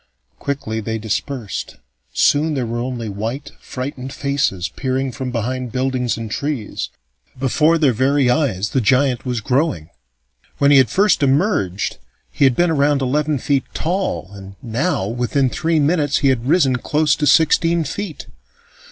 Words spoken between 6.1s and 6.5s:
and